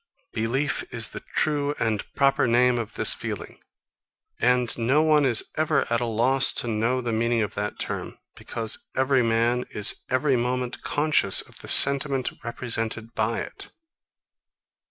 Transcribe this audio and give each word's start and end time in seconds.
Belief 0.33 0.83
is 0.91 1.09
the 1.09 1.19
true 1.35 1.75
and 1.77 2.03
proper 2.15 2.47
name 2.47 2.79
of 2.79 2.95
this 2.95 3.13
feeling; 3.13 3.59
and 4.39 4.75
no 4.75 5.03
one 5.03 5.25
is 5.25 5.43
ever 5.57 5.85
at 5.91 6.01
a 6.01 6.05
loss 6.07 6.51
to 6.53 6.67
know 6.67 7.01
the 7.01 7.13
meaning 7.13 7.43
of 7.43 7.53
that 7.53 7.77
term; 7.77 8.17
because 8.35 8.89
every 8.95 9.21
man 9.21 9.63
is 9.69 10.01
every 10.09 10.35
moment 10.35 10.81
conscious 10.81 11.41
of 11.41 11.59
the 11.59 11.67
sentiment 11.67 12.31
represented 12.43 13.13
by 13.13 13.41
it. 13.41 13.69